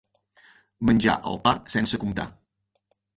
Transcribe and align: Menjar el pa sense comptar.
Menjar 0.89 1.15
el 1.31 1.39
pa 1.47 1.53
sense 1.73 1.99
comptar. 2.05 2.25